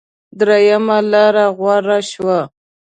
درېمه 0.39 0.97
لاره 1.11 1.45
غوره 1.57 1.99
شوه. 2.11 2.39